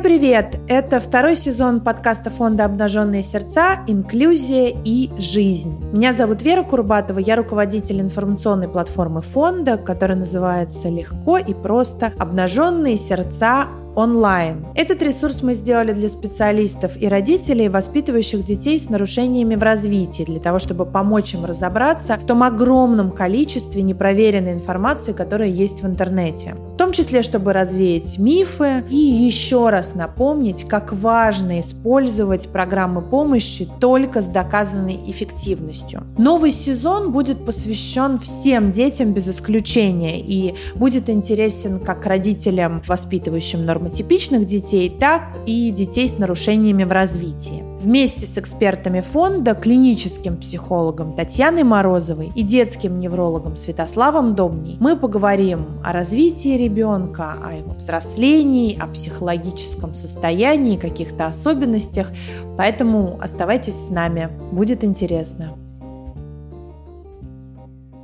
[0.00, 0.58] Всем привет!
[0.66, 3.80] Это второй сезон подкаста фонда «Обнаженные сердца.
[3.86, 5.78] Инклюзия и жизнь».
[5.92, 12.14] Меня зовут Вера Курбатова, я руководитель информационной платформы фонда, которая называется «Легко и просто.
[12.18, 14.66] Обнаженные сердца онлайн.
[14.74, 20.40] Этот ресурс мы сделали для специалистов и родителей, воспитывающих детей с нарушениями в развитии, для
[20.40, 26.54] того, чтобы помочь им разобраться в том огромном количестве непроверенной информации, которая есть в интернете.
[26.74, 33.68] В том числе, чтобы развеять мифы и еще раз напомнить, как важно использовать программы помощи
[33.80, 36.04] только с доказанной эффективностью.
[36.16, 43.79] Новый сезон будет посвящен всем детям без исключения и будет интересен как родителям, воспитывающим нормативные
[43.80, 47.64] нормотипичных детей, так и детей с нарушениями в развитии.
[47.80, 55.80] Вместе с экспертами фонда, клиническим психологом Татьяной Морозовой и детским неврологом Святославом Домней мы поговорим
[55.82, 62.12] о развитии ребенка, о его взрослении, о психологическом состоянии, каких-то особенностях.
[62.58, 65.56] Поэтому оставайтесь с нами, будет интересно.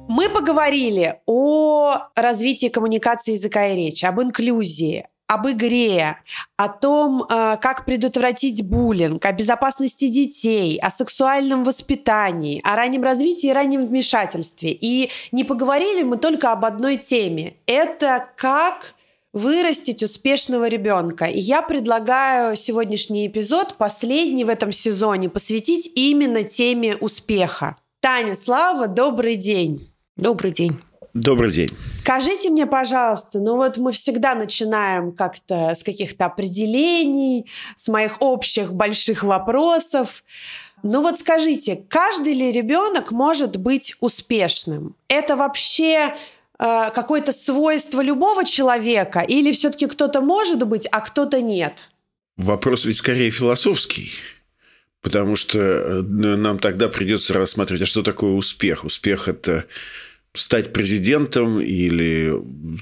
[0.09, 6.19] Мы поговорили о развитии коммуникации языка и речи, об инклюзии, об игре,
[6.57, 13.49] о том, э, как предотвратить буллинг, о безопасности детей, о сексуальном воспитании, о раннем развитии
[13.49, 14.71] и раннем вмешательстве.
[14.73, 17.55] И не поговорили мы только об одной теме.
[17.67, 18.95] Это как
[19.33, 21.27] вырастить успешного ребенка.
[21.27, 27.77] И я предлагаю сегодняшний эпизод, последний в этом сезоне, посвятить именно теме успеха.
[28.01, 29.93] Таня, Слава, добрый день.
[30.17, 30.81] Добрый день.
[31.17, 31.71] Добрый день.
[32.01, 38.75] Скажите мне, пожалуйста, ну вот мы всегда начинаем как-то с каких-то определений, с моих общих
[38.75, 40.23] больших вопросов.
[40.83, 44.95] Ну вот скажите, каждый ли ребенок может быть успешным?
[45.09, 46.15] Это вообще
[46.59, 51.93] э, какое-то свойство любого человека или все-таки кто-то может быть, а кто-то нет?
[52.37, 54.11] Вопрос ведь скорее философский.
[55.01, 58.85] Потому что э, нам тогда придется рассматривать, а что такое успех?
[58.85, 59.65] Успех– это
[60.37, 62.33] стать президентом или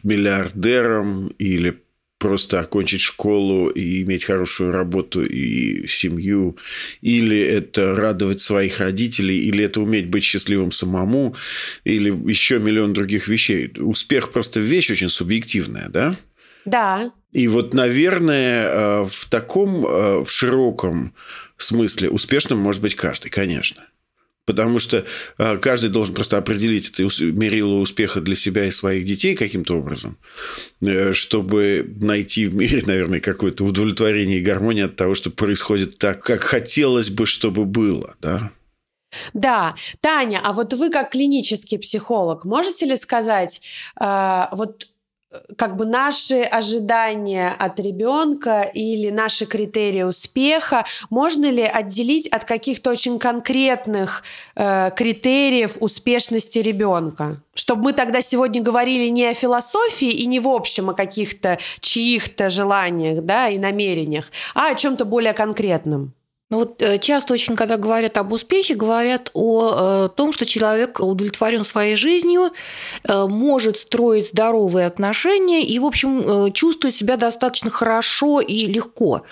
[0.03, 1.85] миллиардером или
[2.19, 6.57] просто окончить школу и иметь хорошую работу и семью,
[7.03, 11.37] или это радовать своих родителей, или это уметь быть счастливым самому,
[11.85, 13.71] или еще миллион других вещей.
[13.79, 16.17] Успех просто вещь очень субъективная, да?
[16.65, 17.13] Да.
[17.33, 21.15] И вот, наверное, э, в таком, э, в широком
[21.59, 23.85] смысле успешным может быть каждый, конечно.
[24.47, 25.05] Потому что
[25.39, 30.19] а, каждый должен просто определить это мерило успеха для себя и своих детей каким-то образом,
[30.83, 36.23] э, чтобы найти в мире, наверное, какое-то удовлетворение и гармонию от того, что происходит так,
[36.23, 38.17] как хотелось бы, чтобы было.
[38.21, 38.51] Да?
[39.33, 43.61] Да, Таня, а вот вы как клинический психолог можете ли сказать,
[44.01, 44.89] э, вот
[45.57, 52.91] как бы наши ожидания от ребенка или наши критерии успеха можно ли отделить от каких-то
[52.91, 54.23] очень конкретных
[54.55, 57.41] э, критериев успешности ребенка?
[57.55, 62.51] Чтобы мы тогда сегодня говорили не о философии и не в общем о каких-то чьих-то
[62.51, 66.13] желаниях да, и намерениях, а о чем-то более конкретном.
[66.55, 71.01] Ну вот э, часто очень, когда говорят об успехе, говорят о э, том, что человек
[71.01, 72.53] удовлетворен своей жизнью,
[73.03, 79.23] э, может строить здоровые отношения и, в общем, чувствует себя достаточно хорошо и легко.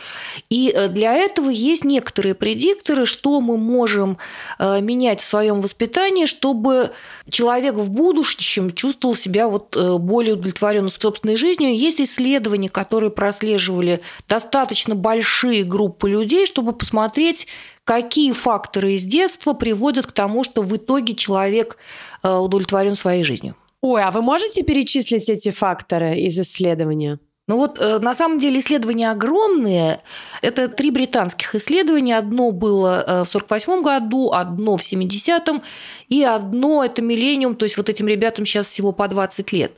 [0.50, 4.18] И для этого есть некоторые предикторы, что мы можем
[4.58, 6.90] менять в своем воспитании, чтобы
[7.30, 11.76] человек в будущем чувствовал себя вот более удовлетворенно собственной жизнью.
[11.76, 17.46] Есть исследования, которые прослеживали достаточно большие группы людей, чтобы посмотреть, посмотреть,
[17.84, 21.76] какие факторы из детства приводят к тому, что в итоге человек
[22.22, 23.54] э, удовлетворен своей жизнью.
[23.82, 27.18] Ой, а вы можете перечислить эти факторы из исследования?
[27.48, 30.00] Ну вот э, на самом деле исследования огромные.
[30.42, 32.16] Это три британских исследования.
[32.16, 35.62] Одно было э, в 1948 году, одно в 70-м,
[36.08, 39.72] и одно это миллениум, то есть вот этим ребятам сейчас всего по 20 лет.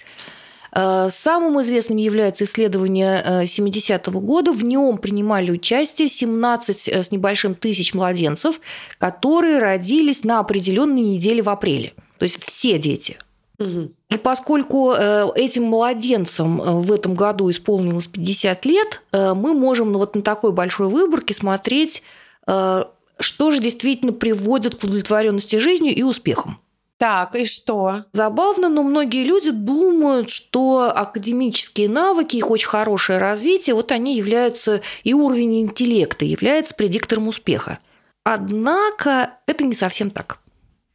[0.75, 4.53] Э, самым известным является исследование 70-го э, года.
[4.53, 8.61] В нем принимали участие 17 э, с небольшим тысяч младенцев,
[8.99, 11.95] которые родились на определенной неделе в апреле.
[12.19, 13.19] То есть все дети.
[13.61, 20.23] И поскольку этим младенцам в этом году исполнилось 50 лет, мы можем ну, вот на
[20.23, 22.03] такой большой выборке смотреть,
[22.45, 26.59] что же действительно приводит к удовлетворенности жизнью и успехам.
[26.99, 28.05] Так, и что?
[28.13, 34.81] Забавно, но многие люди думают, что академические навыки, их очень хорошее развитие, вот они являются,
[35.03, 37.79] и уровень интеллекта является предиктором успеха.
[38.23, 40.39] Однако это не совсем так.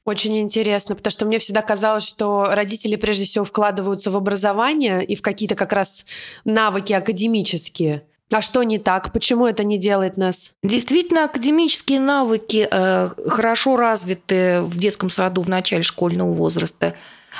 [0.05, 5.15] Очень интересно, потому что мне всегда казалось, что родители прежде всего вкладываются в образование и
[5.15, 6.05] в какие-то как раз
[6.45, 8.05] навыки академические.
[8.31, 9.11] А что не так?
[9.11, 10.53] Почему это не делает нас?
[10.61, 16.93] Действительно, академические навыки э, хорошо развиты в детском саду в начале школьного возраста.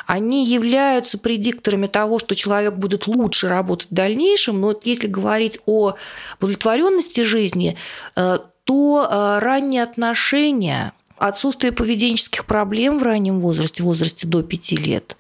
[0.08, 4.60] Они являются предикторами того, что человек будет лучше работать в дальнейшем.
[4.62, 5.94] Но если говорить о
[6.40, 7.78] удовлетворенности жизни,
[8.16, 14.72] э, то э, ранние отношения, отсутствие поведенческих проблем в раннем возрасте, в возрасте до 5
[14.72, 15.18] лет,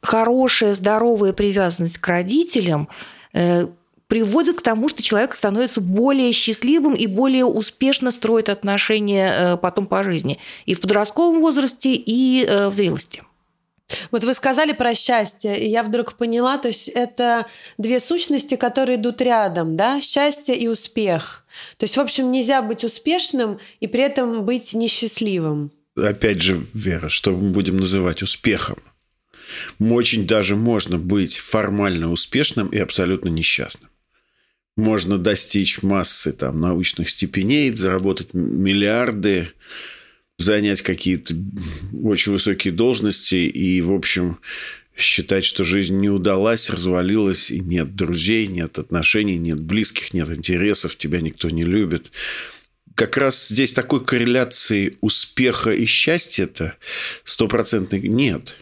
[0.00, 2.88] хорошая здоровая привязанность к родителям
[3.34, 3.66] э,–
[4.06, 9.86] приводит к тому, что человек становится более счастливым и более успешно строит отношения э, потом
[9.86, 13.22] по жизни и в подростковом возрасте, и э, в зрелости.
[14.10, 17.46] Вот вы сказали про счастье, и я вдруг поняла, то есть это
[17.76, 21.44] две сущности, которые идут рядом, да, счастье и успех.
[21.76, 25.70] То есть, в общем, нельзя быть успешным и при этом быть несчастливым.
[25.96, 28.78] Опять же, Вера, что мы будем называть успехом?
[29.78, 33.90] Очень даже можно быть формально успешным и абсолютно несчастным
[34.76, 39.50] можно достичь массы там, научных степеней, заработать миллиарды,
[40.38, 41.34] занять какие-то
[42.02, 44.38] очень высокие должности и, в общем,
[44.96, 50.96] считать, что жизнь не удалась, развалилась, и нет друзей, нет отношений, нет близких, нет интересов,
[50.96, 52.10] тебя никто не любит.
[52.94, 56.76] Как раз здесь такой корреляции успеха и счастья-то
[57.24, 58.54] стопроцентной нет.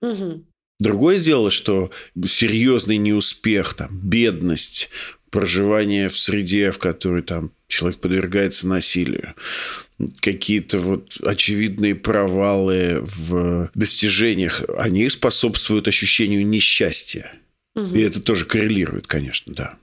[0.00, 0.44] Угу.
[0.78, 1.90] Другое дело, что
[2.24, 4.90] серьезный неуспех, там, бедность,
[5.30, 9.34] проживание в среде, в которой там человек подвергается насилию,
[10.20, 17.32] какие-то вот очевидные провалы в достижениях, они способствуют ощущению несчастья.
[17.74, 17.94] Угу.
[17.94, 19.74] И это тоже коррелирует, конечно, да.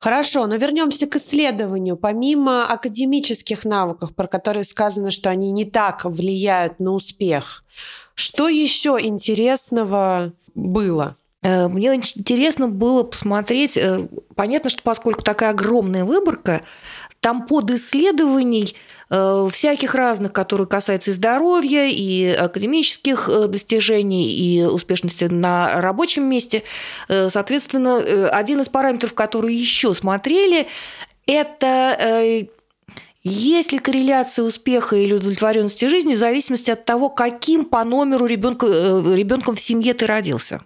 [0.00, 1.96] Хорошо, но вернемся к исследованию.
[1.96, 7.64] Помимо академических навыков, про которые сказано, что они не так влияют на успех,
[8.14, 11.16] что еще интересного было?
[11.44, 13.76] Э, мне очень интересно было посмотреть.
[13.76, 16.62] Э, понятно, что поскольку такая огромная выборка,
[17.20, 18.74] там под исследований
[19.10, 26.64] э, всяких разных, которые касаются и здоровья, и академических достижений, и успешности на рабочем месте.
[27.08, 27.98] Соответственно,
[28.30, 30.66] один из параметров, которые еще смотрели,
[31.26, 32.46] это
[33.22, 38.66] есть ли корреляция успеха или удовлетворенности жизни в зависимости от того, каким по номеру ребенка,
[38.66, 40.60] ребенком в семье ты родился.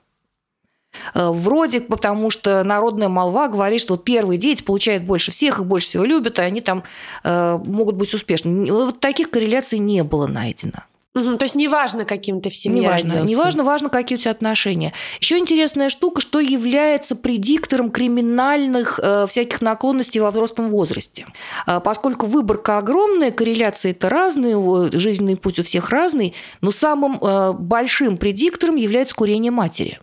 [1.14, 5.66] Э, вроде потому, что народная молва говорит, что вот первые дети получают больше всех, их
[5.66, 6.82] больше всего любят, и они там
[7.24, 8.72] э, могут быть успешны.
[8.72, 10.84] Вот таких корреляций не было найдено.
[11.14, 13.32] Угу, то есть неважно, каким ты в семье неважно, родился.
[13.32, 14.92] Неважно, важно, какие у тебя отношения.
[15.20, 21.26] Еще интересная штука, что является предиктором криминальных э, всяких наклонностей во взрослом возрасте.
[21.66, 27.52] Э, поскольку выборка огромная, корреляции это разные, жизненный путь у всех разный, но самым э,
[27.52, 29.98] большим предиктором является курение матери.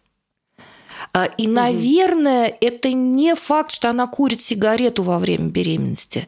[1.15, 2.57] А, и, наверное, угу.
[2.59, 6.27] это не факт, что она курит сигарету во время беременности.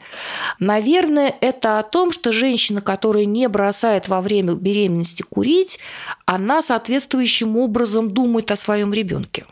[0.59, 5.77] Наверное, это о том, что женщина, которая не бросает во время беременности курить,
[6.25, 9.45] она соответствующим образом думает о своем ребенке.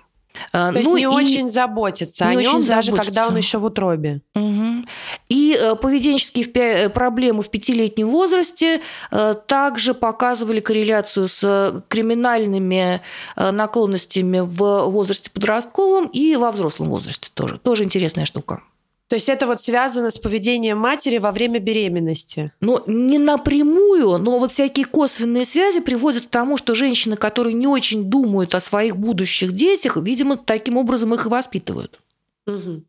[0.52, 3.66] А, То ну, есть не очень заботится не о нем, даже когда он еще в
[3.66, 4.22] утробе.
[4.36, 4.86] Угу.
[5.30, 13.02] И э, поведенческие э, проблемы в пятилетнем возрасте э, также показывали корреляцию с криминальными
[13.36, 17.58] наклонностями в возрасте подростковом и во взрослом возрасте тоже.
[17.58, 18.62] Тоже интересная штука.
[19.08, 22.52] То есть это вот связано с поведением матери во время беременности?
[22.60, 27.68] Ну, не напрямую, но вот всякие косвенные связи приводят к тому, что женщины, которые не
[27.68, 32.00] очень думают о своих будущих детях, видимо, таким образом их и воспитывают.
[32.48, 32.84] Угу.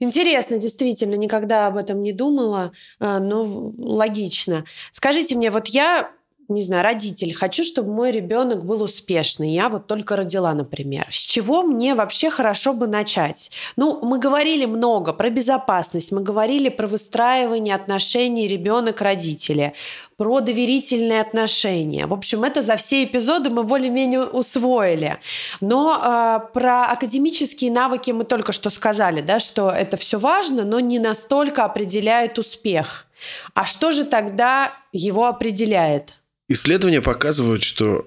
[0.00, 3.44] Интересно, действительно, никогда об этом не думала, а, но
[3.78, 4.64] логично.
[4.90, 6.10] Скажите мне, вот я
[6.48, 9.50] не знаю, родитель, хочу, чтобы мой ребенок был успешный.
[9.50, 11.06] Я вот только родила, например.
[11.10, 13.50] С чего мне вообще хорошо бы начать?
[13.76, 19.74] Ну, мы говорили много про безопасность, мы говорили про выстраивание отношений ребенок-родители,
[20.16, 22.06] про доверительные отношения.
[22.06, 25.18] В общем, это за все эпизоды мы более-менее усвоили.
[25.60, 30.80] Но э, про академические навыки мы только что сказали, да, что это все важно, но
[30.80, 33.06] не настолько определяет успех.
[33.54, 36.14] А что же тогда его определяет?
[36.52, 38.06] Исследования показывают, что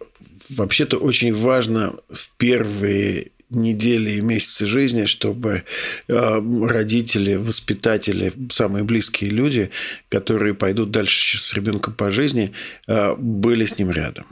[0.50, 5.64] вообще-то очень важно в первые недели и месяцы жизни, чтобы
[6.08, 9.72] э, родители, воспитатели, самые близкие люди,
[10.10, 12.52] которые пойдут дальше с ребенком по жизни,
[12.88, 14.26] э, были с ним рядом.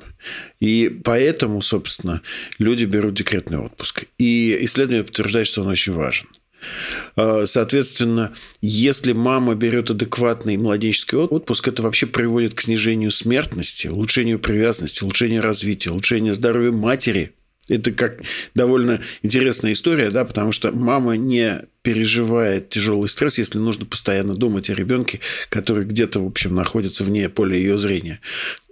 [0.60, 2.22] И поэтому, собственно,
[2.60, 4.06] люди берут декретный отпуск.
[4.20, 6.28] И исследование подтверждает, что он очень важен.
[7.16, 14.40] А, соответственно, если мама берет адекватный младенческий отпуск, это вообще приводит к снижению смертности, улучшению
[14.40, 17.34] привязанности, улучшению развития, улучшению здоровья матери.
[17.70, 18.22] Это как
[18.56, 24.70] довольно интересная история, да, потому что мама не переживает тяжелый стресс, если нужно постоянно думать
[24.70, 28.20] о ребенке, который где-то, в общем, находится вне поля ее зрения.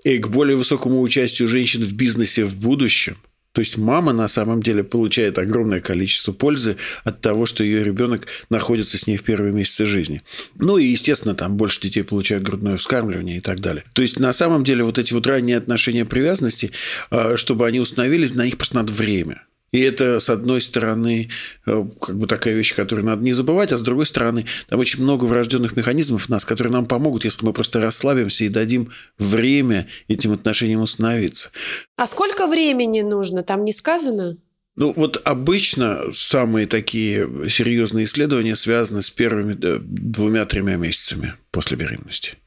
[0.03, 3.17] И к более высокому участию женщин в бизнесе в будущем–
[3.53, 8.27] то есть мама на самом деле получает огромное количество пользы от того, что ее ребенок
[8.50, 10.22] находится с ней в первые месяцы жизни.
[10.55, 13.84] Ну и, естественно, там больше детей получают грудное вскармливание и так далее.
[13.93, 16.72] То есть на самом деле вот эти вот ранние отношения привязанности,
[17.10, 19.43] а, чтобы они установились, на них просто надо время.
[19.71, 21.29] И это, с одной стороны,
[21.65, 25.01] э, как бы такая вещь, которую надо не забывать, а с другой стороны, там очень
[25.01, 29.87] много врожденных механизмов в нас, которые нам помогут, если мы просто расслабимся и дадим время
[30.07, 31.51] этим отношениям установиться.
[31.95, 33.43] А сколько времени нужно?
[33.43, 34.37] Там не сказано?
[34.75, 42.37] Ну, вот обычно самые такие серьезные исследования связаны с первыми двумя-тремя месяцами после беременности.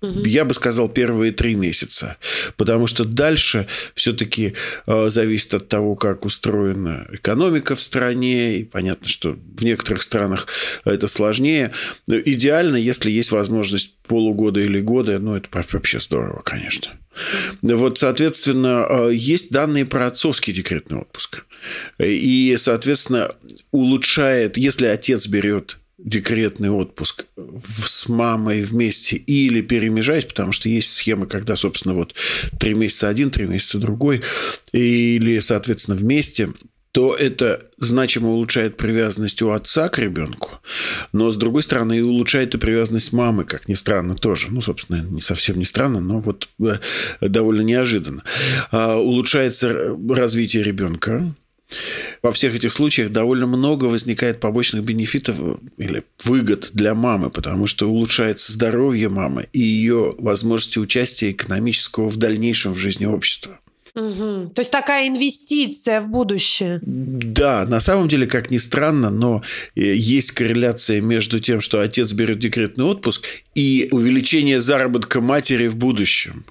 [0.00, 0.24] Угу.
[0.26, 2.18] Я бы сказал первые три месяца,
[2.56, 4.54] потому что дальше все-таки
[4.86, 10.46] э, зависит от того, как устроена экономика в стране, и понятно, что в некоторых странах
[10.84, 11.72] это сложнее.
[12.06, 16.92] Но идеально, если есть возможность полугода или года, ну это вообще здорово, конечно.
[17.62, 21.44] Вот, соответственно, э, есть данные про отцовский декретный отпуск.
[21.98, 23.34] И, соответственно,
[23.72, 27.26] улучшает, если отец берет декретный отпуск
[27.84, 32.14] с мамой вместе или перемежаясь, потому что есть схемы, когда, собственно, вот
[32.58, 34.22] три месяца один, три месяца другой,
[34.72, 36.50] или, соответственно, вместе,
[36.92, 40.60] то это значимо улучшает привязанность у отца к ребенку,
[41.12, 44.48] но, с другой стороны, и улучшает и привязанность мамы, как ни странно, тоже.
[44.50, 46.78] Ну, собственно, не совсем не странно, но вот э,
[47.20, 48.22] довольно неожиданно.
[48.70, 51.34] А, улучшается развитие ребенка,
[52.22, 55.36] во всех этих случаях довольно много возникает побочных бенефитов
[55.76, 62.16] или выгод для мамы, потому что улучшается здоровье мамы и ее возможности участия экономического в
[62.16, 63.58] дальнейшем в жизни общества.
[63.94, 64.52] Угу.
[64.54, 66.78] То есть такая инвестиция в будущее.
[66.82, 69.42] Да, на самом деле, как ни странно, но
[69.74, 75.76] э, есть корреляция между тем, что отец берет декретный отпуск и увеличение заработка матери в
[75.76, 76.44] будущем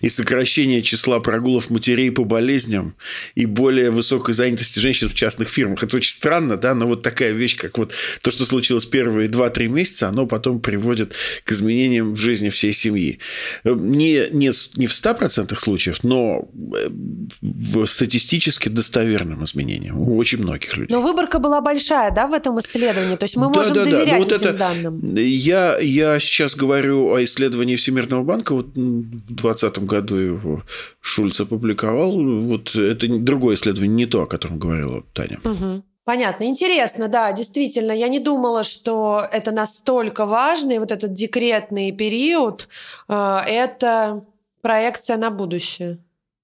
[0.00, 2.94] и сокращение числа прогулов матерей по болезням
[3.34, 5.82] и более высокой занятости женщин в частных фирмах.
[5.82, 9.68] Это очень странно, да, но вот такая вещь, как вот то, что случилось первые 2-3
[9.68, 11.14] месяца, оно потом приводит
[11.44, 13.18] к изменениям в жизни всей семьи.
[13.64, 16.88] Не, не, не в 100% случаев, но э,
[17.40, 20.94] в статистически достоверным изменениям у очень многих людей.
[20.94, 23.16] Но выборка была большая, да, в этом исследовании?
[23.16, 24.18] То есть мы да, можем да, доверять да.
[24.18, 25.04] вот этим это, данным?
[25.14, 30.62] Я, я сейчас говорю о исследовании Всемирного банка вот 20 2020 году его
[31.00, 32.22] Шульц опубликовал.
[32.44, 35.38] Вот это другое исследование, не то, о котором говорила Таня.
[35.44, 35.82] Угу.
[36.04, 36.44] Понятно.
[36.44, 37.92] Интересно, да, действительно.
[37.92, 42.68] Я не думала, что это настолько важно, и вот этот декретный период
[43.08, 44.24] э,– это
[44.62, 45.98] проекция на будущее.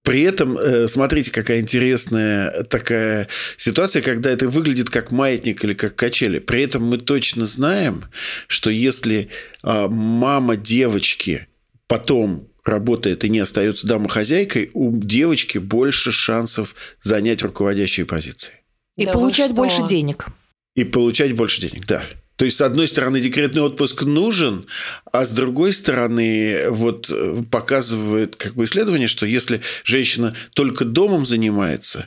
[0.09, 5.97] При этом, э, смотрите, какая интересная такая ситуация, когда это выглядит как маятник или как
[5.97, 6.39] качели.
[6.39, 8.05] При этом мы точно знаем,
[8.47, 9.29] что если
[9.63, 11.49] а, мама девочки
[11.89, 18.55] потом работает и не остается домохозяйкой, у девочки больше шансов занять руководящие позиции.
[18.97, 20.27] И да получать больше денег.
[20.75, 22.03] И получать больше денег, да.
[22.39, 24.67] То есть, с одной стороны, декретный отпуск нужен,
[25.11, 31.27] а с другой стороны, вот э, показывает как бы исследование, что если женщина только домом
[31.27, 32.07] занимается,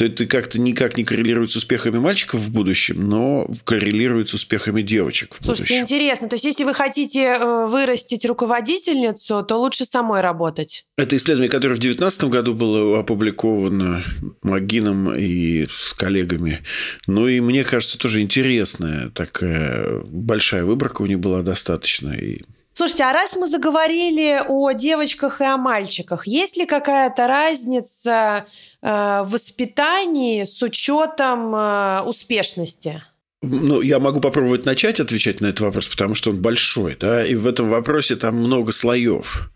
[0.00, 4.80] то это как-то никак не коррелирует с успехами мальчиков в будущем, но коррелирует с успехами
[4.80, 5.82] девочек в Слушайте, будущем.
[5.82, 6.28] интересно.
[6.30, 10.86] То есть, если вы хотите э, вырастить руководительницу, то лучше самой работать?
[10.96, 14.02] Это исследование, которое в 2019 году было опубликовано
[14.42, 16.60] Магином и с коллегами.
[17.06, 22.12] Ну, и мне кажется, тоже интересная такая большая выборка у них была достаточно.
[22.12, 22.40] И
[22.72, 28.46] Слушайте, а раз мы заговорили о девочках и о мальчиках, есть ли какая-то разница
[28.80, 33.02] э, воспитании с учетом э, успешности?
[33.42, 37.34] Ну, я могу попробовать начать отвечать на этот вопрос, потому что он большой, да, и
[37.34, 39.50] в этом вопросе там много слоев.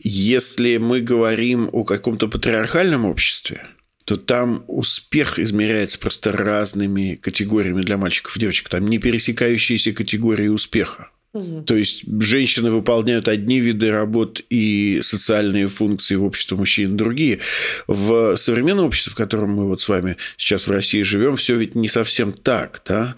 [0.00, 3.66] Если мы говорим о каком-то патриархальном обществе,
[4.04, 8.68] то там успех измеряется просто разными категориями для мальчиков и девочек.
[8.68, 11.10] Там не пересекающиеся категории успеха.
[11.34, 11.62] Угу.
[11.62, 17.38] То есть женщины выполняют одни виды работ и социальные функции в обществе мужчин другие.
[17.86, 21.74] В современном обществе, в котором мы вот с вами сейчас в России живем, все ведь
[21.74, 23.16] не совсем так, да.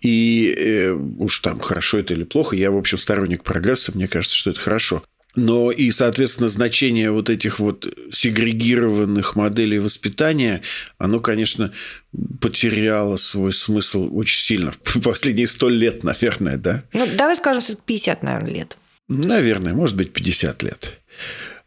[0.00, 4.36] И э, уж там хорошо это или плохо, я, в общем, сторонник прогресса, мне кажется,
[4.36, 5.02] что это хорошо.
[5.34, 10.62] Но и, соответственно, значение вот этих вот сегрегированных моделей воспитания,
[10.98, 11.72] оно, конечно,
[12.40, 14.72] потеряло свой смысл очень сильно.
[14.84, 16.84] В последние сто лет, наверное, да?
[16.92, 18.76] Ну, давай скажем, что 50, наверное, лет.
[19.08, 20.98] Наверное, может быть, 50 лет.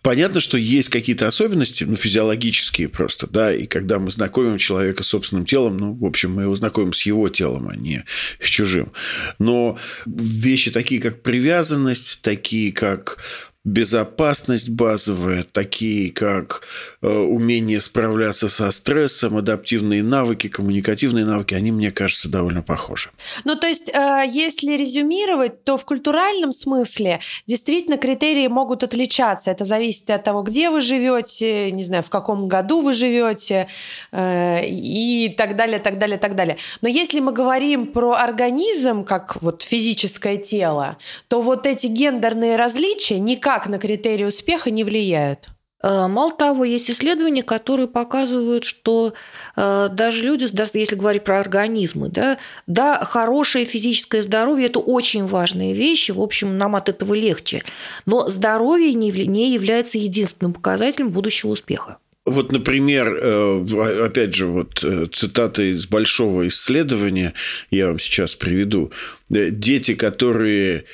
[0.06, 5.08] Понятно, что есть какие-то особенности, ну, физиологические просто, да, и когда мы знакомим человека с
[5.08, 8.04] собственным телом, ну, в общем, мы его знакомим с его телом, а не
[8.40, 8.94] с чужим.
[9.40, 13.18] Но вещи такие, как привязанность, такие, как
[13.66, 16.62] безопасность базовая, такие как
[17.02, 23.10] э, умение справляться со стрессом, адаптивные навыки, коммуникативные навыки, они, мне кажется, довольно похожи.
[23.44, 29.50] Ну, то есть, э, если резюмировать, то в культуральном смысле действительно критерии могут отличаться.
[29.50, 33.68] Это зависит от того, где вы живете, не знаю, в каком году вы живете
[34.12, 36.58] э, и так далее, так далее, так далее.
[36.82, 40.98] Но если мы говорим про организм, как вот физическое тело,
[41.30, 45.50] то вот эти гендерные различия никак никак на критерии успеха не влияют.
[45.84, 49.14] Э, мало того, есть исследования, которые показывают, что
[49.56, 50.44] э, даже люди,
[50.78, 56.58] если говорить про организмы, да, да, хорошее физическое здоровье– это очень важные вещи, в общем,
[56.58, 57.64] нам от этого легче.
[58.06, 61.98] Но здоровье не является единственным показателем будущего успеха.
[62.26, 64.84] Вот, например, э, опять же, вот
[65.14, 67.34] цитата из большого исследования,
[67.70, 68.92] я вам сейчас приведу.
[69.30, 70.86] Дети, которые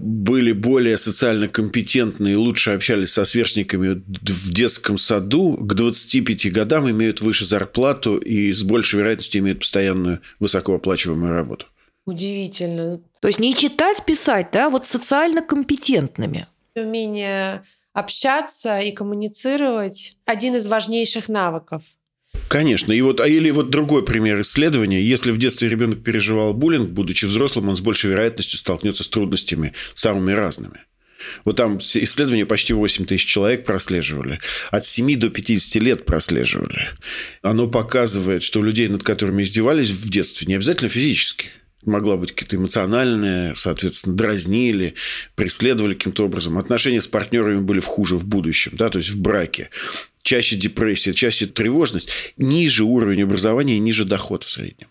[0.00, 6.90] были более социально компетентны и лучше общались со сверстниками в детском саду, к 25 годам
[6.90, 11.66] имеют выше зарплату и с большей вероятностью имеют постоянную высокооплачиваемую работу.
[12.06, 12.98] Удивительно.
[13.20, 16.46] То есть не читать, писать, да, вот социально компетентными.
[16.74, 21.82] Умение общаться и коммуницировать– один из важнейших навыков–
[22.48, 22.92] Конечно.
[22.92, 25.02] И вот, а или вот другой пример исследования.
[25.02, 29.74] Если в детстве ребенок переживал буллинг, будучи взрослым, он с большей вероятностью столкнется с трудностями
[29.94, 30.80] самыми разными.
[31.44, 34.40] Вот там исследования почти 8 тысяч человек прослеживали.
[34.70, 36.90] От 7 до 50 лет прослеживали.
[37.42, 41.50] Оно показывает, что у людей, над которыми издевались в детстве, не обязательно физически.
[41.88, 44.94] Могла быть какие-то эмоциональные, соответственно, дразнили,
[45.34, 46.58] преследовали каким-то образом.
[46.58, 49.70] Отношения с партнерами были в хуже в будущем, да, то есть в браке
[50.22, 54.88] чаще депрессия, чаще тревожность, ниже уровень образования и ниже доход в среднем.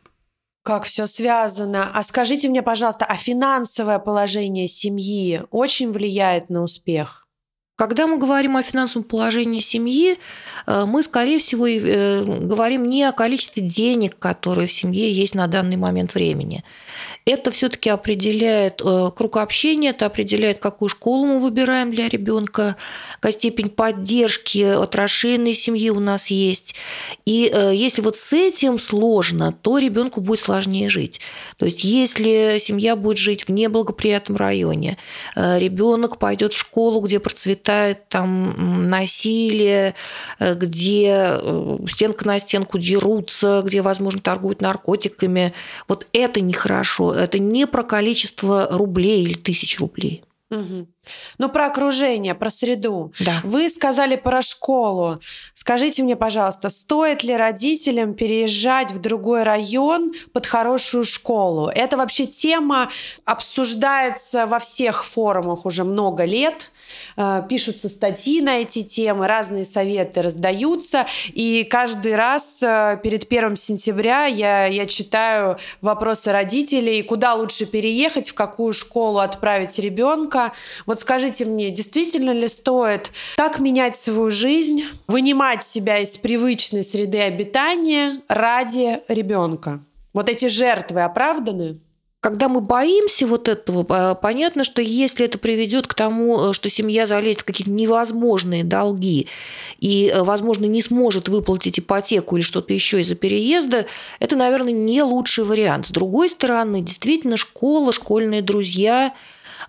[0.63, 1.91] Как все связано.
[1.93, 7.26] А скажите мне, пожалуйста, а финансовое положение семьи очень влияет на успех?
[7.77, 10.17] Когда мы говорим о финансовом положении семьи,
[10.65, 15.45] э, мы, скорее всего, э, говорим не о количестве денег, которые в семье есть на
[15.45, 16.63] данный момент времени.
[17.25, 22.77] Это все-таки определяет э, круг общения, это определяет, какую школу мы выбираем для ребенка,
[23.17, 26.73] какая степень поддержки от расширенной семьи у нас есть.
[27.27, 31.21] И если вот с этим сложно, то ребенку будет сложнее жить.
[31.57, 34.97] То есть, если семья будет жить в неблагоприятном районе,
[35.35, 39.93] ребенок пойдет в школу, где процветает процветает там насилие,
[40.39, 45.53] э, где э, стенка на стенку дерутся, где, возможно, торгуют наркотиками.
[45.87, 47.13] Вот это нехорошо.
[47.13, 50.23] Это не про количество рублей или тысяч рублей.
[50.49, 50.87] Угу.
[51.39, 53.11] Ну, про окружение, про среду.
[53.19, 53.41] Да.
[53.43, 55.19] Вы сказали про школу.
[55.53, 61.67] Скажите мне, пожалуйста, стоит ли родителям переезжать в другой район под хорошую школу?
[61.67, 62.89] Это вообще тема
[63.25, 66.71] обсуждается во всех форумах уже много лет.
[67.15, 73.55] Э, пишутся статьи на эти темы, разные советы раздаются, и каждый раз э, перед первым
[73.55, 80.53] сентября я, я читаю вопросы родителей, куда лучше переехать, в какую школу отправить ребенка.
[80.85, 87.19] Вот скажите мне, действительно ли стоит так менять свою жизнь, вынимать себя из привычной среды
[87.19, 89.83] обитания ради ребенка?
[90.13, 91.79] Вот эти жертвы оправданы?
[92.19, 93.83] Когда мы боимся вот этого,
[94.15, 99.27] понятно, что если это приведет к тому, э, что семья залезет в какие-то невозможные долги
[99.79, 103.85] и, э, возможно, не сможет выплатить ипотеку или что-то еще из-за переезда,
[104.19, 105.87] это, наверное, не лучший вариант.
[105.87, 109.13] С другой стороны, действительно, школа, школьные друзья,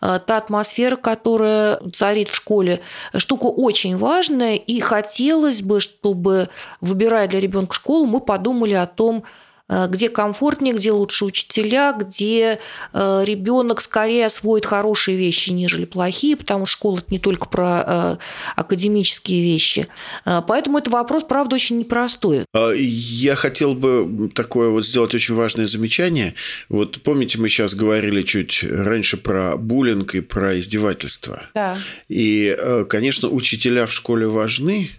[0.01, 2.81] э, та атмосфера, которая царит в школе,
[3.15, 6.49] штука очень важная, и хотелось бы, чтобы,
[6.81, 9.25] выбирая для ребенка школу, мы подумали о том, Э,
[9.69, 12.59] где комфортнее, где лучше учителя, где
[12.93, 17.85] э, ребенок скорее освоит хорошие вещи, нежели плохие, потому что школа это не только про
[17.87, 18.17] э,
[18.57, 19.89] академические вещи.
[20.25, 22.45] Поэтому это вопрос, правда, очень непростой.
[22.55, 26.35] А, я хотел бы такое вот сделать очень важное замечание.
[26.69, 31.43] Вот помните, мы сейчас говорили чуть раньше про буллинг и про издевательство.
[31.55, 31.77] Да.
[32.09, 32.57] И,
[32.89, 34.91] конечно, учителя в школе важны,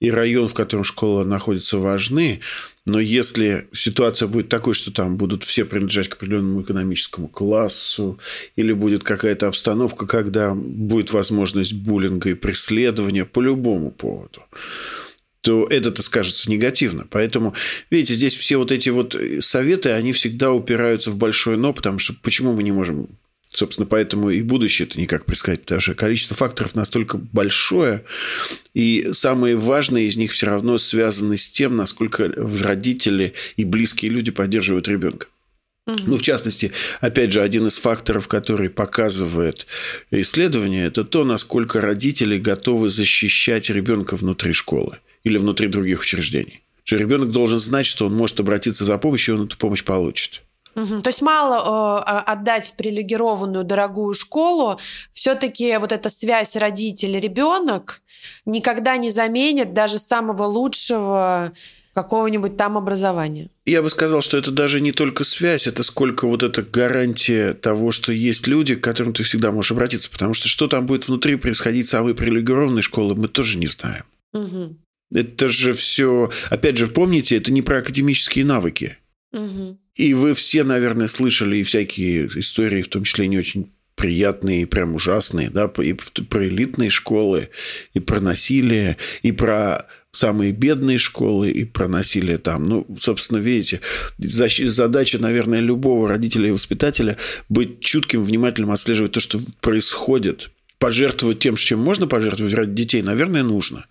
[0.00, 2.40] и район, в котором школа находится, важны.
[2.86, 8.18] Но если ситуация будет такой, что там будут все принадлежать к определенному экономическому классу,
[8.54, 14.42] или будет какая-то обстановка, когда будет возможность буллинга и преследования по любому поводу,
[15.40, 17.06] то это-то скажется негативно.
[17.10, 17.54] Поэтому,
[17.90, 22.14] видите, здесь все вот эти вот советы, они всегда упираются в большое «но», потому что
[22.14, 23.08] почему мы не можем
[23.56, 28.04] Собственно, поэтому и будущее это никак предсказать, потому что количество факторов настолько большое,
[28.74, 34.30] и самые важные из них все равно связаны с тем, насколько родители и близкие люди
[34.30, 35.28] поддерживают ребенка.
[35.86, 39.66] Ну, в частности, опять же, один из факторов, который показывает
[40.10, 46.60] исследование, это то, насколько родители готовы защищать ребенка внутри школы или внутри других учреждений.
[46.84, 50.42] Что ребенок должен знать, что он может обратиться за помощью, и он эту помощь получит.
[50.76, 51.00] Угу.
[51.00, 54.78] То есть мало э, а, отдать в привилегированную дорогую школу,
[55.10, 58.02] все-таки вот эта связь родитель-ребенок
[58.44, 61.52] никогда не заменит даже самого лучшего
[61.94, 63.48] какого-нибудь там образования.
[63.64, 67.90] Я бы сказал, что это даже не только связь, это сколько вот эта гарантия того,
[67.90, 70.10] что есть люди, к которым ты всегда можешь обратиться.
[70.10, 74.04] Потому что что там будет внутри происходить самой привилегированной школы, мы тоже не знаем.
[74.34, 74.76] Угу.
[75.14, 78.98] Это же все, опять же, помните, это не про академические навыки.
[79.32, 79.78] Угу.
[79.96, 84.66] И вы все, наверное, слышали и всякие истории, в том числе не очень приятные и
[84.66, 87.48] прям ужасные, да, и про элитные школы,
[87.94, 92.66] и про насилие, и про самые бедные школы и про насилие там.
[92.66, 93.80] Ну, собственно, видите,
[94.18, 97.16] задача, наверное, любого родителя и воспитателя
[97.48, 100.50] быть чутким, внимательным, отслеживать то, что происходит.
[100.78, 103.86] Пожертвовать тем, чем можно пожертвовать ради детей, наверное, нужно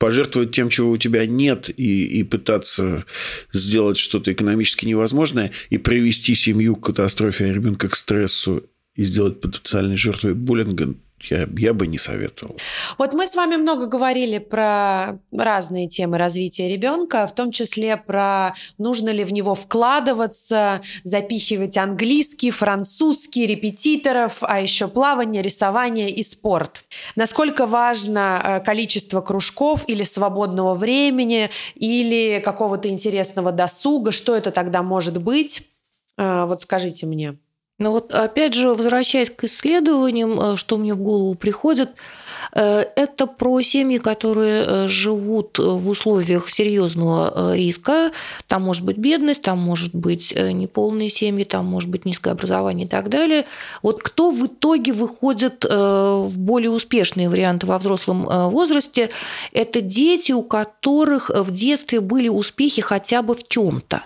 [0.00, 3.04] пожертвовать тем, чего у тебя нет, и, и пытаться
[3.52, 8.64] сделать что-то экономически невозможное, и привести семью к катастрофе, а ребенка к стрессу,
[8.96, 10.94] и сделать потенциальной жертвой буллинга,
[11.28, 12.56] я, я бы не советовал.
[12.98, 18.54] Вот мы с вами много говорили про разные темы развития ребенка, в том числе про
[18.78, 26.82] нужно ли в него вкладываться, запихивать английский, французский, репетиторов, а еще плавание, рисование и спорт.
[27.16, 34.82] Насколько важно э, количество кружков или свободного времени, или какого-то интересного досуга, что это тогда
[34.82, 35.62] может быть?
[36.16, 37.36] Э, вот скажите мне.
[37.80, 41.88] Ну вот опять же, возвращаясь к исследованиям, э, что мне в голову приходит,
[42.52, 48.12] э, это про семьи, которые э, живут в условиях серьезного риска.
[48.48, 52.88] Там может быть бедность, там может быть неполные семьи, там может быть низкое образование и
[52.88, 53.46] так далее.
[53.80, 59.08] Вот кто в итоге выходит в более успешные варианты во взрослом возрасте,
[59.52, 64.02] это дети, у которых в детстве были успехи хотя бы в чем-то.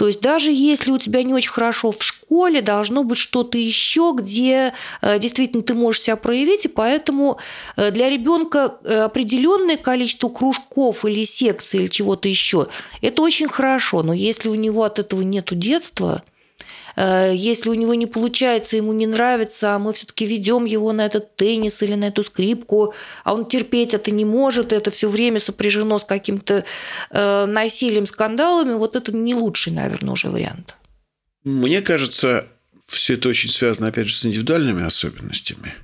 [0.00, 4.14] То есть даже если у тебя не очень хорошо в школе, должно быть что-то еще,
[4.16, 7.36] где э, действительно ты можешь себя проявить, и поэтому
[7.76, 12.68] э, для ребенка э, определенное количество кружков или секций или чего-то еще,
[13.02, 14.02] это очень хорошо.
[14.02, 16.22] Но если у него от этого нет детства,
[16.96, 21.36] если у него не получается, ему не нравится, а мы все-таки ведем его на этот
[21.36, 22.94] теннис или на эту скрипку,
[23.24, 26.64] а он терпеть это не может, это все время сопряжено с каким-то
[27.10, 30.74] э, насилием, скандалами, вот это не лучший, наверное, уже вариант.
[31.44, 32.46] Мне кажется,
[32.86, 35.74] все это очень связано, опять же, с индивидуальными особенностями,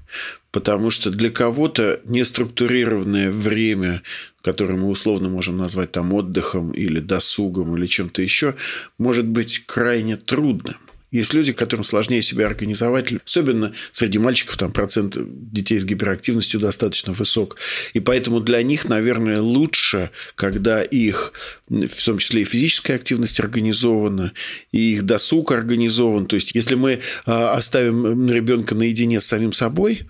[0.56, 4.00] потому что для кого-то неструктурированное время,
[4.40, 8.54] которое мы условно можем назвать там отдыхом или досугом или чем-то еще,
[8.96, 10.78] может быть крайне трудным.
[11.12, 17.12] Есть люди, которым сложнее себя организовать, особенно среди мальчиков там процент детей с гиперактивностью достаточно
[17.12, 17.56] высок.
[17.94, 21.32] И поэтому для них, наверное, лучше, когда их,
[21.68, 24.32] в том числе и физическая активность организована,
[24.72, 26.26] и их досуг организован.
[26.26, 30.02] То есть, если мы а, оставим ребенка наедине с самим собой,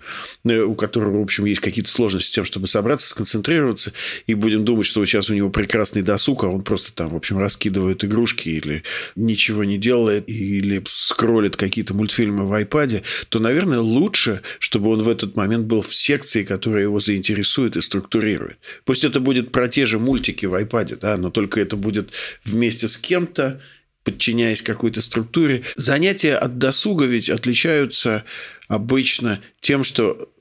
[0.45, 3.93] э, у которого, в общем, есть какие-то сложности с тем, чтобы собраться, сконцентрироваться,
[4.25, 7.37] и будем думать, что сейчас у него прекрасный досуг, а он просто там, в общем,
[7.37, 8.83] раскидывает игрушки или
[9.15, 15.09] ничего не делает, или скроллит какие-то мультфильмы в iPad, то, наверное, лучше, чтобы он в
[15.09, 18.57] этот момент был в секции, которая его заинтересует и структурирует.
[18.83, 22.87] Пусть это будет про те же мультики в iPad, да, но только это будет вместе
[22.87, 23.61] с кем-то,
[24.03, 25.65] подчиняясь какой-то структуре.
[25.75, 28.23] Занятия от досуга ведь отличаются
[28.67, 30.33] обычно тем, что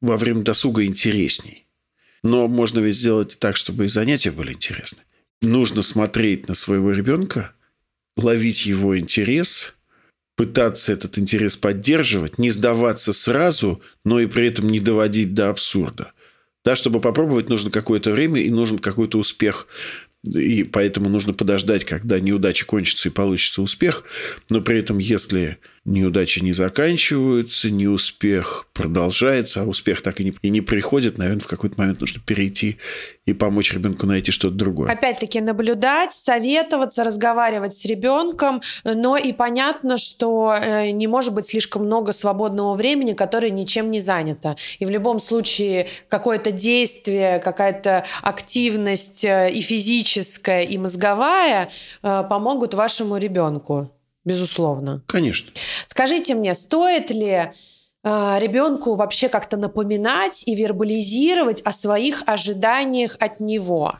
[0.00, 1.66] во время досуга интересней.
[2.22, 5.02] Но можно ведь сделать так, чтобы и занятия были интересны.
[5.42, 7.52] Нужно смотреть на своего ребенка,
[8.16, 9.74] ловить его интерес
[10.38, 16.12] пытаться этот интерес поддерживать, не сдаваться сразу, но и при этом не доводить до абсурда.
[16.64, 19.66] Да, чтобы попробовать, нужно какое-то время и нужен какой-то успех.
[20.24, 24.04] И поэтому нужно подождать, когда неудача кончится и получится успех.
[24.48, 30.50] Но при этом, если неудачи не заканчиваются, неуспех продолжается, а успех так и не, и
[30.50, 32.78] не приходит, наверное, в какой-то момент нужно перейти
[33.26, 34.90] и помочь ребенку найти что-то другое.
[34.90, 41.84] Опять-таки наблюдать, советоваться, разговаривать с ребенком, но и понятно, что э, не может быть слишком
[41.84, 44.56] много свободного времени, которое ничем не занято.
[44.78, 51.70] И в любом случае какое-то действие, какая-то активность э, и физическая, и мозговая
[52.02, 53.90] э, помогут вашему ребенку.
[54.24, 55.02] безусловно.
[55.06, 55.50] Конечно.
[55.98, 57.50] Скажите мне, стоит ли
[58.38, 63.94] ребенку вообще как-то напоминать и вербализировать о своих ожиданиях от него.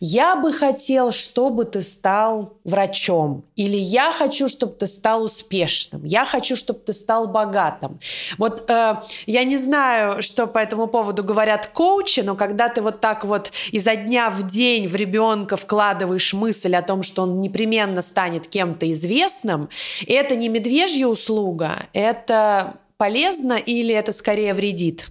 [0.00, 3.44] Я бы хотел, чтобы ты стал врачом.
[3.56, 6.04] Или я хочу, чтобы ты стал успешным.
[6.04, 8.00] Я хочу, чтобы ты стал богатым.
[8.38, 8.96] Вот э,
[9.26, 13.52] я не знаю, что по этому поводу говорят коучи, но когда ты вот так вот
[13.72, 18.90] изо дня в день в ребенка вкладываешь мысль о том, что он непременно станет кем-то
[18.92, 19.68] известным,
[20.06, 25.06] это не медвежья услуга, это полезно или это скорее вредит?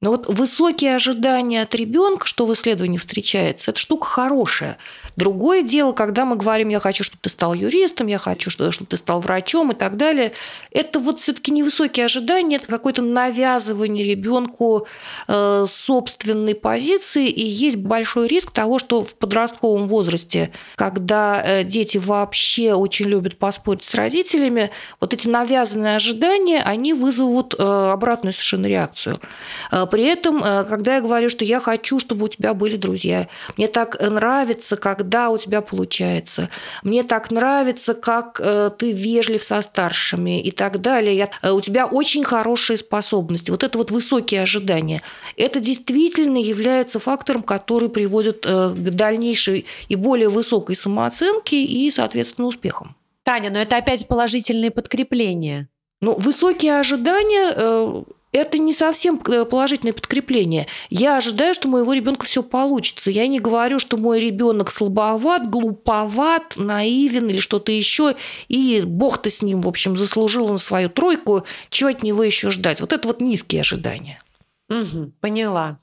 [0.00, 4.78] Но вот высокие ожидания от ребенка, что в исследовании встречается, это штука хорошая.
[5.18, 8.96] Другое дело, когда мы говорим, я хочу, чтобы ты стал юристом, я хочу, чтобы ты
[8.96, 10.30] стал врачом и так далее.
[10.70, 14.86] Это вот все-таки невысокие ожидания, это какое-то навязывание ребенку
[15.26, 21.98] э, собственной позиции, и есть большой риск того, что в подростковом возрасте, когда э, дети
[21.98, 28.66] вообще очень любят поспорить с родителями, вот эти навязанные ожидания, они вызовут э, обратную совершенно
[28.66, 29.20] реакцию.
[29.90, 33.26] При этом, когда я говорю, что я хочу, чтобы у тебя были друзья,
[33.56, 36.50] мне так нравится, когда когда у тебя получается.
[36.82, 41.16] Мне так нравится, как э, ты вежлив со старшими и так далее.
[41.16, 43.50] Я, э, у тебя очень хорошие способности.
[43.50, 45.00] Вот это вот высокие ожидания.
[45.38, 52.48] Это действительно является фактором, который приводит э, к дальнейшей и более высокой самооценке и, соответственно,
[52.48, 52.94] успехам.
[53.22, 55.68] Таня, но это опять положительные подкрепления.
[56.02, 58.04] Ну, высокие ожидания
[58.38, 60.66] это не совсем э, положительное подкрепление.
[60.90, 63.10] Я ожидаю, что моего ребенка все получится.
[63.10, 68.16] Я не говорю, что мой ребенок слабоват, глуповат, наивен или что-то еще,
[68.48, 72.80] и бог-то с ним, в общем, заслужил он свою тройку, чего от него еще ждать?
[72.80, 74.20] Вот это вот низкие ожидания.
[74.68, 75.78] Угу, поняла.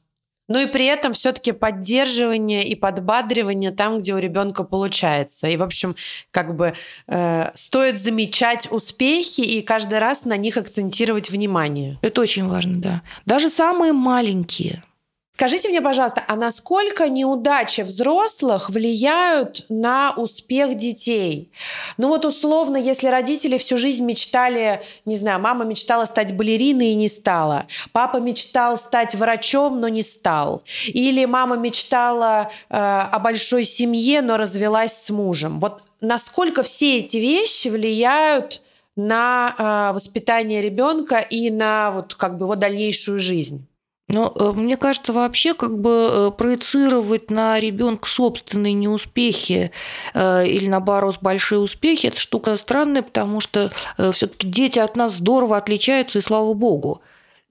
[0.48, 5.48] Ну и при этом все-таки поддерживание и подбадривание там, где у ребенка получается.
[5.48, 5.96] И, в общем,
[6.32, 6.74] как бы
[7.08, 11.98] э, стоит замечать успехи и каждый раз на них акцентировать внимание.
[12.02, 13.02] Это очень важно, да.
[13.26, 14.84] Даже самые маленькие–
[15.36, 21.52] Скажите мне, пожалуйста, а насколько неудачи взрослых влияют на успех детей?
[21.98, 26.96] Ну вот условно, если родители всю жизнь мечтали, не знаю, мама мечтала стать балериной и
[26.96, 33.66] не стала, папа мечтал стать врачом, но не стал, или мама мечтала э, о большой
[33.66, 35.60] семье, но развелась с мужем.
[35.60, 38.62] Вот насколько все эти вещи влияют
[38.96, 43.68] на э, воспитание ребенка и на вот как бы его дальнейшую жизнь?
[44.08, 49.72] Но э, мне кажется, вообще как бы э, проецировать на ребенка собственные неуспехи
[50.14, 53.72] э, или наоборот большие успехи, это штука странная, потому что
[54.12, 57.02] все-таки дети от нас здорово отличаются, и слава богу.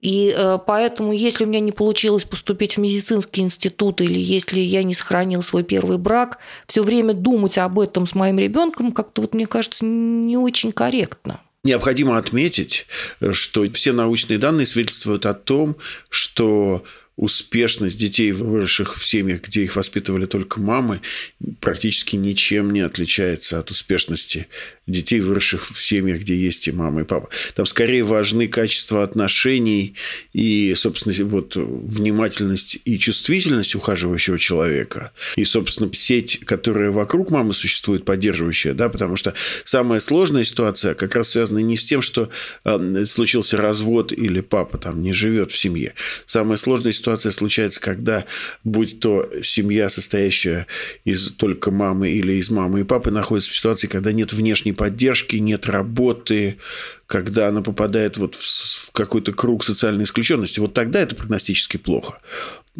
[0.01, 0.35] И
[0.67, 5.41] поэтому, если у меня не получилось поступить в медицинский институт или если я не сохранил
[5.41, 6.37] свой первый брак,
[6.67, 11.41] все время думать об этом с моим ребенком как-то вот мне кажется не очень корректно.
[11.65, 12.85] Необходимо отметить,
[13.31, 15.77] что все научные данные свидетельствуют о том,
[16.09, 16.83] что
[17.17, 21.01] успешность детей, выросших в семьях, где их воспитывали только мамы,
[21.61, 24.47] практически ничем не отличается от успешности
[24.85, 27.29] детей, выросших в семьях, где есть и мама, и папа.
[27.55, 29.95] Там скорее важны качества отношений
[30.33, 35.11] и, собственно, вот внимательность и чувствительность ухаживающего человека.
[35.37, 41.15] И, собственно, сеть, которая вокруг мамы существует, поддерживающая, да, потому что самая сложная ситуация как
[41.15, 42.29] раз связана не с тем, что
[42.63, 45.93] э, случился развод или папа там не живет в семье.
[46.25, 48.25] Самая сложная ситуация случается, когда,
[48.63, 50.67] будь то семья, состоящая
[51.03, 55.35] из только мамы или из мамы и папы, находится в ситуации, когда нет внешней поддержки,
[55.37, 56.57] нет работы,
[57.07, 62.17] когда она попадает вот в какой-то круг социальной исключенности, вот тогда это прогностически плохо.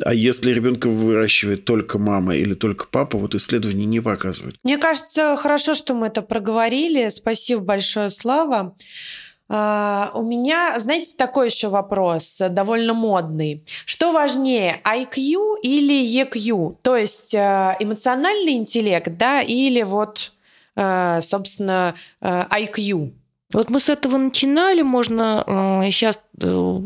[0.01, 4.57] А если ребенка выращивает только мама или только папа, вот исследования не показывают.
[4.63, 7.09] Мне кажется, хорошо, что мы это проговорили.
[7.09, 8.75] Спасибо большое, Слава.
[9.47, 13.63] Uh, у меня, знаете, такой еще вопрос, довольно модный.
[13.85, 16.77] Что важнее, IQ или EQ?
[16.81, 20.31] То есть uh, эмоциональный интеллект, да, или вот
[20.75, 23.13] Э, собственно, э, IQ.
[23.53, 26.79] Вот мы с этого начинали, можно сейчас э,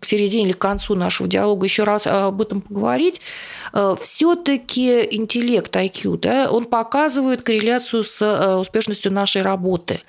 [0.00, 3.20] к середине или к концу нашего диалога еще раз об этом поговорить.
[4.00, 10.00] Все-таки интеллект IQ, да, он показывает корреляцию с успешностью нашей работы.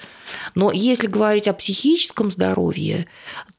[0.58, 3.06] Но если говорить о психическом здоровье,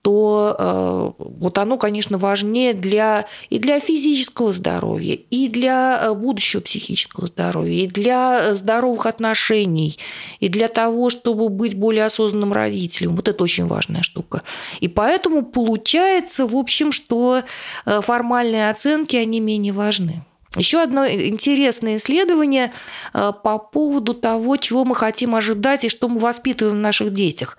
[0.03, 6.61] то э, вот оно, конечно, важнее для, и для физического здоровья, и для э, будущего
[6.61, 9.97] психического здоровья, и для здоровых отношений,
[10.41, 13.15] и для того, чтобы быть более осознанным родителем.
[13.15, 14.43] Вот это очень важная штука.
[14.81, 17.45] И поэтому получается, в общем, что
[17.87, 20.25] э, формальные оценки, они менее важны.
[20.57, 22.73] Еще одно интересное исследование
[23.13, 27.59] э, по поводу того, чего мы хотим ожидать и что мы воспитываем в наших детях.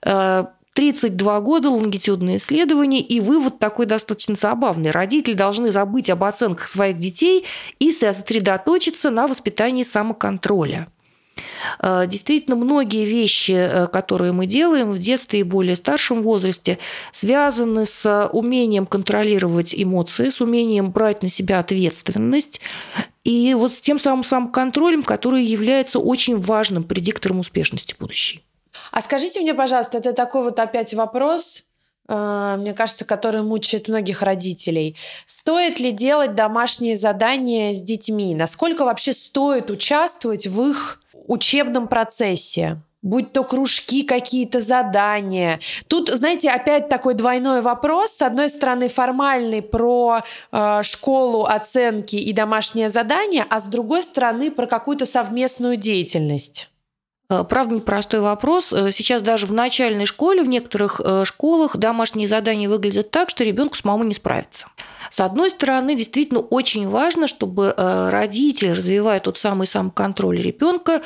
[0.00, 4.92] 32 э, года лонгитюдное исследование, и вывод такой достаточно забавный.
[4.92, 7.44] Родители должны забыть об оценках своих детей
[7.80, 10.86] и сосредоточиться на воспитании самоконтроля.
[11.78, 16.78] Э, действительно, многие вещи, э, которые мы делаем в детстве и более старшем возрасте,
[17.12, 22.60] связаны с умением контролировать эмоции, с умением брать на себя ответственность
[23.24, 28.42] и вот с тем самым самоконтролем, который является очень важным предиктором успешности будущей.
[28.92, 31.64] А скажите мне, пожалуйста, это такой вот опять вопрос,
[32.08, 34.96] э, мне кажется, который мучает многих родителей.
[35.26, 38.34] Стоит ли делать домашние задания с детьми?
[38.34, 40.99] Насколько вообще стоит участвовать в их
[41.30, 45.60] учебном процессе, будь то кружки, какие-то задания.
[45.86, 48.12] Тут, знаете, опять такой двойной вопрос.
[48.16, 54.50] С одной стороны, формальный про э, школу, оценки и домашнее задание, а с другой стороны,
[54.50, 56.68] про какую-то совместную деятельность.
[57.30, 58.72] Э, правда, непростой вопрос.
[58.72, 63.44] Э, сейчас даже в начальной школе, в некоторых э, школах домашние задания выглядят так, что
[63.44, 64.66] ребенку с мамой не справится.
[65.10, 71.02] С одной стороны, действительно очень важно, чтобы родитель, развивая тот самый самоконтроль ребенка,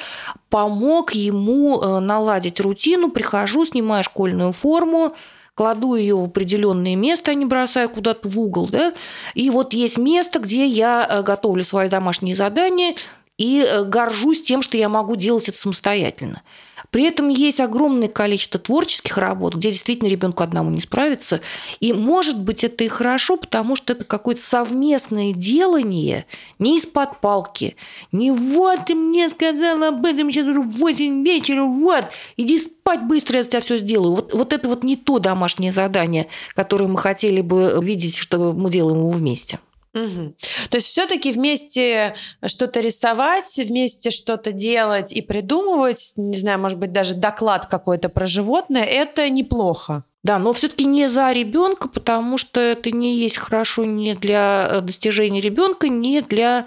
[0.51, 3.11] помог ему наладить рутину.
[3.11, 5.17] Прихожу, снимаю школьную форму,
[5.55, 8.69] кладу ее в определенное место, а не бросаю куда-то в угол.
[8.69, 8.93] Да?
[9.33, 12.97] И вот есть место, где я готовлю свои домашние задания
[13.39, 16.43] и горжусь тем, что я могу делать это самостоятельно.
[16.91, 21.41] При этом есть огромное количество творческих работ, где действительно ребенку одному не справиться.
[21.81, 26.27] И может быть это и хорошо, потому что это какое-то совместное делание
[26.61, 27.75] не из-под палки.
[28.13, 32.05] Не вот ты мне сказал об этом сейчас уже в 8 вечера, вот,
[32.37, 34.15] иди спать быстро, я тебя все сделаю.
[34.15, 38.71] Вот, вот это вот не то домашнее задание, которое мы хотели бы видеть, что мы
[38.71, 39.59] делаем его вместе.
[39.95, 40.35] Угу.
[40.71, 46.93] То есть все-таки вместе что-то рисовать, вместе что-то делать и придумывать, не знаю, может быть,
[46.93, 50.05] даже доклад какой-то про животное, это неплохо.
[50.25, 54.81] Да, но все-таки не за ребенка, потому что это не есть хорошо ни для э,
[54.81, 56.67] достижения ребенка, ни для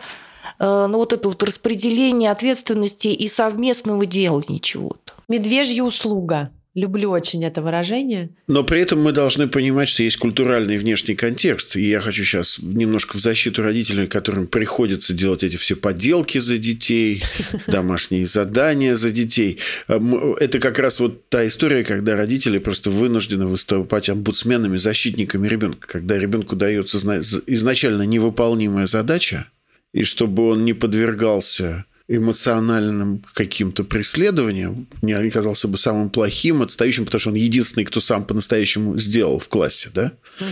[0.60, 5.14] э, ну, вот этого вот распределения ответственности и совместного делания чего-то.
[5.28, 6.52] Медвежья услуга.
[6.78, 8.30] Люблю очень это выражение.
[8.48, 11.76] Но при этом мы должны понимать, что есть культуральный внешний контекст.
[11.76, 16.60] И я хочу сейчас немножко в защиту родителей, которым приходится делать эти все поделки за
[16.60, 17.24] детей,
[17.68, 19.58] домашние задания за детей.
[19.88, 25.88] Это как раз вот та история, когда родители просто вынуждены выступать омбудсменами, защитниками ребенка.
[25.88, 27.00] Когда ребенку дается
[27.48, 29.48] изначально невыполнимая задача,
[29.94, 37.20] и чтобы он не подвергался эмоциональным каким-то преследованием, не оказался бы самым плохим, отстающим, потому
[37.20, 40.14] что он единственный, кто сам по-настоящему сделал в классе, да?
[40.40, 40.48] Угу.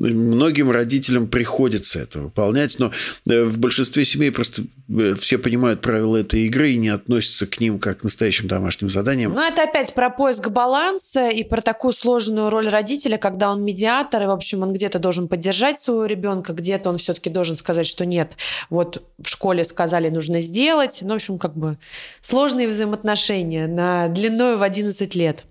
[0.00, 2.90] Многим родителям приходится это выполнять, но
[3.28, 7.60] э, в большинстве семей просто э, все понимают правила этой игры и не относятся к
[7.60, 9.32] ним как к настоящим домашним заданиям.
[9.34, 14.22] Ну, это опять про поиск баланса и про такую сложную роль родителя, когда он медиатор,
[14.22, 18.06] и, в общем, он где-то должен поддержать своего ребенка, где-то он все-таки должен сказать, что
[18.06, 18.32] нет,
[18.70, 21.00] вот в школе сказали, нужно сделать.
[21.02, 21.76] Ну, в общем, как бы
[22.22, 25.44] сложные взаимоотношения на длиной в 11 лет.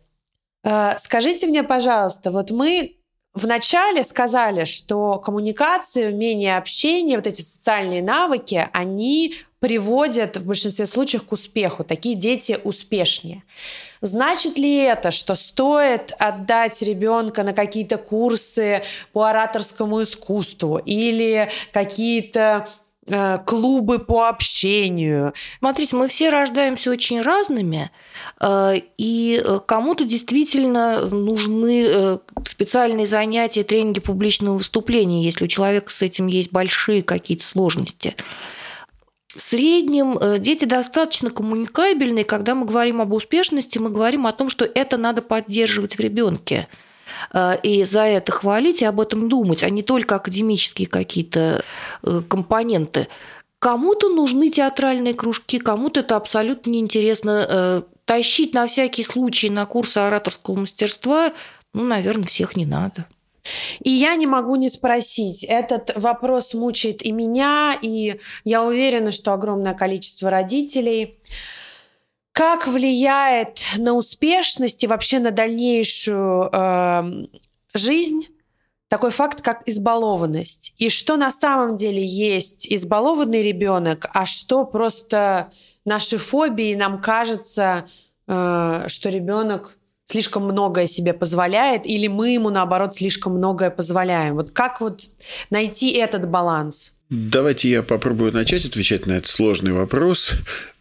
[0.63, 2.98] Э, скажите мне, пожалуйста, вот мы
[3.39, 11.23] Вначале сказали, что коммуникация, умение общения, вот эти социальные навыки, они приводят в большинстве случаев
[11.25, 11.86] к успеху.
[11.86, 13.43] Такие дети успешнее.
[14.02, 22.67] Значит ли это, что стоит отдать ребенка на какие-то курсы по ораторскому искусству или какие-то
[23.45, 25.33] клубы по общению.
[25.59, 27.91] Смотрите, мы все рождаемся очень разными,
[28.41, 36.01] э, и э, кому-то действительно нужны специальные занятия, тренинги публичного выступления, если у человека с
[36.01, 38.15] этим есть большие какие-то сложности.
[39.35, 42.25] В среднем дети достаточно коммуникабельные.
[42.25, 46.67] Когда мы говорим об успешности, мы говорим о том, что это надо поддерживать в ребенке.
[47.33, 51.63] Э, и за это хвалить и об этом думать, а не только академические какие-то
[52.03, 53.07] э, компоненты.
[53.59, 57.47] Кому-то нужны театральные кружки, кому-то это абсолютно неинтересно.
[57.49, 61.33] Э, тащить на всякий случай на курсы ораторского мастерства,
[61.73, 63.05] ну, наверное, всех не надо.
[63.83, 65.43] И я не могу не спросить.
[65.43, 71.19] Этот вопрос мучает и меня, и я уверена, что огромное количество родителей.
[72.32, 77.27] Как влияет на успешность и вообще на дальнейшую э,
[77.73, 78.27] жизнь
[78.88, 80.73] такой факт, как избалованность?
[80.77, 85.52] И что на самом деле есть избалованный ребенок, а что просто
[85.86, 87.90] наши фобии нам кажется,
[88.27, 89.79] э, что ребенок
[90.10, 94.35] слишком многое себе позволяет, или мы ему, наоборот, слишком многое позволяем.
[94.35, 95.03] Вот как вот
[95.49, 96.93] найти этот баланс?
[97.12, 100.33] Давайте я попробую начать отвечать на этот сложный вопрос,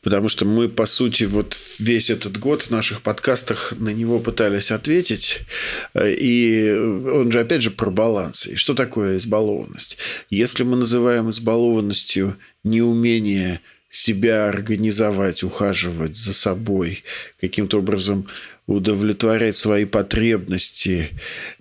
[0.03, 4.70] потому что мы, по сути, вот весь этот год в наших подкастах на него пытались
[4.70, 5.41] ответить,
[5.95, 8.47] и он же, опять же, про баланс.
[8.47, 9.97] И что такое избалованность?
[10.29, 13.61] Если мы называем избалованностью неумение
[13.91, 17.05] себя организовать, ухаживать за собой,
[17.41, 18.29] каким-то образом
[18.69, 21.11] удовлетворять свои потребности,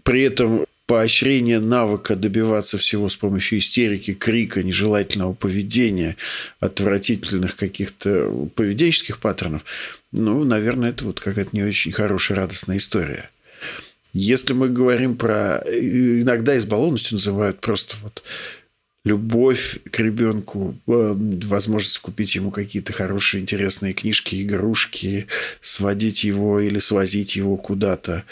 [0.04, 6.16] при этом поощрение навыка добиваться всего с помощью истерики, крика, нежелательного поведения,
[6.60, 9.64] отвратительных каких-то поведенческих паттернов,
[10.12, 13.30] ну, наверное, это вот какая-то не очень хорошая, радостная история.
[14.14, 15.64] Если мы говорим про...
[15.68, 18.24] Иногда избалованностью называют просто вот
[19.08, 25.28] любовь к ребенку, э, возможность купить ему какие-то хорошие, интересные книжки, игрушки,
[25.62, 28.24] сводить его или свозить его куда-то,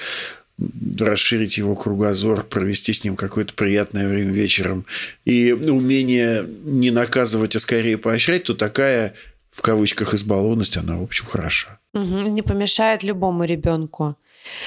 [1.00, 4.86] расширить его кругозор, провести с ним какое-то приятное время вечером.
[5.24, 9.14] И умение не наказывать, а скорее поощрять, то такая
[9.52, 11.80] в кавычках избалованность, она, в общем, хороша.
[11.94, 14.18] Угу, не помешает любому ребенку.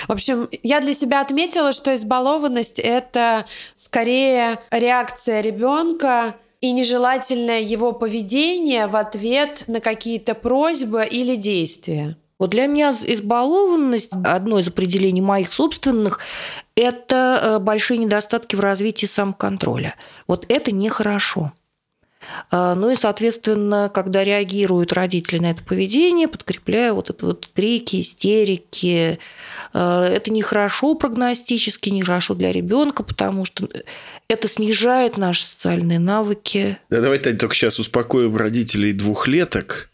[0.06, 7.92] В общем, я для себя отметила, что избалованность это скорее реакция ребенка и нежелательное его
[7.92, 12.16] поведение в ответ на какие-то просьбы или действия.
[12.38, 16.20] Вот для меня избалованность, одно из определений моих собственных,
[16.76, 19.96] это э, большие недостатки в развитии самоконтроля.
[20.28, 21.52] Вот это нехорошо.
[22.50, 28.00] Э, ну и, соответственно, когда реагируют родители на это поведение, подкрепляя вот это вот крики,
[28.00, 29.18] истерики,
[29.74, 33.68] э, это нехорошо прогностически, нехорошо для ребенка, потому что
[34.28, 36.78] это снижает наши социальные навыки.
[36.90, 39.88] Да, давайте только сейчас успокоим родителей двухлеток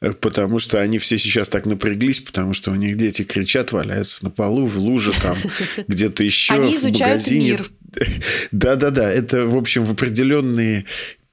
[0.00, 4.24] Э, потому что они все сейчас так напряглись, потому что у них дети кричат, валяются
[4.24, 5.36] на полу, в луже там,
[5.88, 7.50] где-то еще, они в магазине.
[7.52, 7.70] Мир.
[8.52, 10.84] Да-да-да, это, в общем, в определенные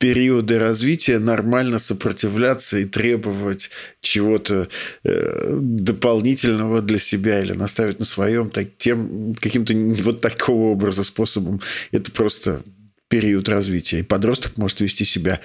[0.04, 3.70] периоды развития нормально сопротивляться и требовать
[4.02, 4.68] чего-то
[5.06, 9.74] э, дополнительного для себя или наставить на своем так, тем каким-то
[10.04, 11.62] вот такого образа способом.
[11.94, 12.64] Это просто
[13.08, 14.00] период развития.
[14.00, 15.40] И подросток может вести себя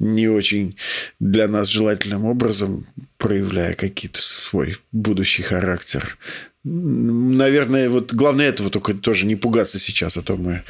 [0.00, 0.74] не очень
[1.20, 2.86] для нас желательным образом,
[3.16, 6.18] проявляя какие-то свой будущий характер.
[6.64, 10.64] Наверное, вот главное этого только тоже не пугаться сейчас, а то мы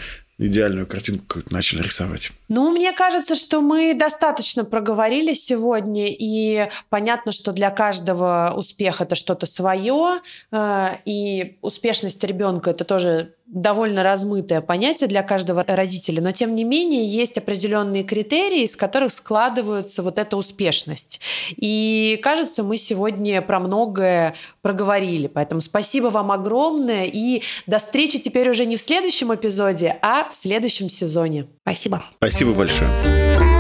[0.46, 2.32] идеальную картинку какую-то начали рисовать.
[2.48, 9.14] Ну, мне кажется, что мы достаточно проговорили сегодня, и понятно, что для каждого успех это
[9.14, 10.20] что-то свое,
[10.50, 16.64] э, и успешность ребенка это тоже довольно размытое понятие для каждого родителя, но тем не
[16.64, 21.20] менее есть определенные критерии, из которых складывается вот эта успешность.
[21.56, 25.26] И кажется, мы сегодня про многое проговорили.
[25.26, 30.34] Поэтому спасибо вам огромное и до встречи теперь уже не в следующем эпизоде, а в
[30.34, 31.46] следующем сезоне.
[31.62, 32.04] Спасибо.
[32.18, 33.59] Спасибо большое.